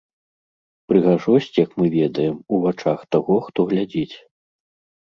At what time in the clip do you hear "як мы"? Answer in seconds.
1.65-1.91